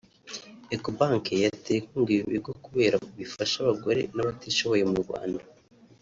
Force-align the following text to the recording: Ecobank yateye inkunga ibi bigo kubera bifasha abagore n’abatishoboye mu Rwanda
Ecobank 0.75 1.25
yateye 1.45 1.79
inkunga 1.81 2.09
ibi 2.15 2.25
bigo 2.31 2.51
kubera 2.65 2.95
bifasha 3.19 3.55
abagore 3.61 4.01
n’abatishoboye 4.15 4.83
mu 4.91 4.97
Rwanda 5.03 5.43